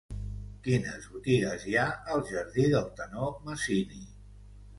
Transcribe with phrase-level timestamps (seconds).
[0.67, 1.83] Quines botigues hi ha
[2.15, 4.03] al jardí del Tenor Masini?